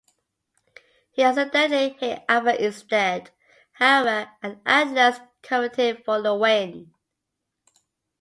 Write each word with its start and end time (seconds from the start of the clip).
He 1.11 1.21
accidentally 1.21 1.89
hit 1.89 2.23
Afa 2.27 2.59
instead, 2.59 3.29
however, 3.73 4.31
and 4.41 4.59
Atlas 4.65 5.19
covered 5.43 5.75
him 5.75 5.97
for 6.03 6.19
the 6.23 6.33
win. 6.33 6.91